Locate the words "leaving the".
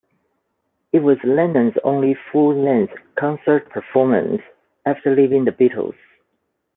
5.15-5.51